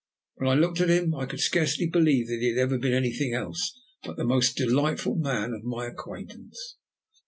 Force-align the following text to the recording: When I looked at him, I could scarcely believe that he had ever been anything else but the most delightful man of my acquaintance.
When 0.37 0.49
I 0.49 0.55
looked 0.55 0.81
at 0.81 0.89
him, 0.89 1.13
I 1.13 1.27
could 1.27 1.41
scarcely 1.41 1.85
believe 1.85 2.25
that 2.27 2.39
he 2.39 2.49
had 2.49 2.57
ever 2.57 2.79
been 2.79 2.91
anything 2.95 3.35
else 3.35 3.79
but 4.03 4.17
the 4.17 4.23
most 4.23 4.55
delightful 4.57 5.13
man 5.13 5.53
of 5.53 5.63
my 5.63 5.85
acquaintance. 5.85 6.77